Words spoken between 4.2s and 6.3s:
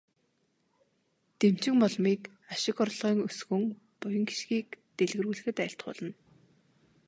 хишгийг дэлгэрүүлэхэд айлтгуулна.